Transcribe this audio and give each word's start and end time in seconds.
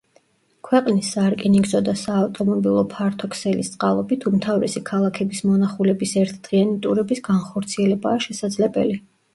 ქვეყნის 0.67 1.09
სარკინიგზო 1.15 1.81
და 1.89 1.93
საავტომობილო 2.03 2.81
ფართო 2.95 3.29
ქსელის 3.35 3.71
წყალობით 3.75 4.27
უმთავრესი 4.33 4.85
ქალაქების 4.91 5.47
მონახულების 5.51 6.19
ერთდღიანი 6.25 6.77
ტურების 6.89 7.27
განხორციელებაა 7.31 8.27
შესაძლებელი. 8.31 9.01